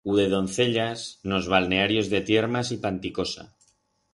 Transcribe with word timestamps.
U 0.11 0.13
de 0.19 0.23
doncellas 0.33 0.99
en 1.25 1.29
os 1.39 1.45
balnearios 1.53 2.07
de 2.15 2.19
Tiermas 2.31 2.67
y 2.75 2.77
Panticosa. 2.87 3.43